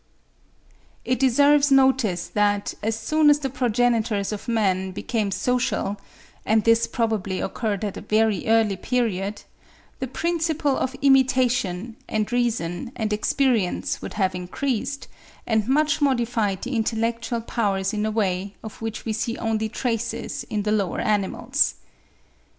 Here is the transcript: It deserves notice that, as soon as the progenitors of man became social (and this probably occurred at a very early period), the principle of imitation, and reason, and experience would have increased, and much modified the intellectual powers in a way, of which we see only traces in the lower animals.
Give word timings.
It 1.05 1.19
deserves 1.19 1.69
notice 1.71 2.27
that, 2.29 2.73
as 2.81 2.99
soon 2.99 3.29
as 3.29 3.37
the 3.37 3.51
progenitors 3.51 4.31
of 4.31 4.47
man 4.47 4.89
became 4.93 5.29
social 5.29 6.01
(and 6.43 6.63
this 6.63 6.87
probably 6.87 7.39
occurred 7.39 7.85
at 7.85 7.97
a 7.97 8.01
very 8.01 8.47
early 8.47 8.77
period), 8.77 9.43
the 9.99 10.07
principle 10.07 10.75
of 10.75 10.95
imitation, 11.03 11.97
and 12.09 12.31
reason, 12.31 12.91
and 12.95 13.13
experience 13.13 14.01
would 14.01 14.15
have 14.15 14.33
increased, 14.33 15.07
and 15.45 15.67
much 15.67 16.01
modified 16.01 16.63
the 16.63 16.75
intellectual 16.75 17.41
powers 17.41 17.93
in 17.93 18.03
a 18.03 18.09
way, 18.09 18.55
of 18.63 18.81
which 18.81 19.05
we 19.05 19.13
see 19.13 19.37
only 19.37 19.69
traces 19.69 20.43
in 20.49 20.63
the 20.63 20.71
lower 20.71 20.99
animals. 20.99 21.75